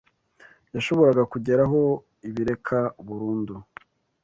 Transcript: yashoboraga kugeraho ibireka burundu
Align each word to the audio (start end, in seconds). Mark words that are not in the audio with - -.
yashoboraga 0.75 1.23
kugeraho 1.31 1.79
ibireka 2.27 2.79
burundu 3.05 3.55